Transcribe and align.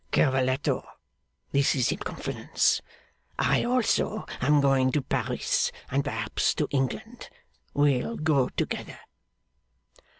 'Cavalletto. 0.11 0.83
This 1.51 1.75
is 1.75 1.91
in 1.91 1.99
confidence. 1.99 2.81
I 3.37 3.63
also 3.63 4.25
am 4.41 4.59
going 4.59 4.91
to 4.93 5.03
Paris 5.03 5.71
and 5.91 6.03
perhaps 6.03 6.55
to 6.55 6.67
England. 6.71 7.29
We'll 7.75 8.17
go 8.17 8.49
together. 8.49 8.97